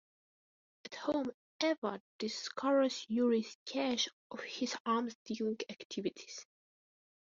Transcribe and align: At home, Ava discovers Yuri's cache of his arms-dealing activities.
At 0.83 0.95
home, 0.95 1.29
Ava 1.61 2.01
discovers 2.17 3.05
Yuri's 3.07 3.55
cache 3.67 4.09
of 4.31 4.39
his 4.41 4.75
arms-dealing 4.83 5.59
activities. 5.69 6.47